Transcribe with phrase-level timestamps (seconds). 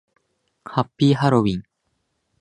[0.65, 1.63] ハッピーハロウィン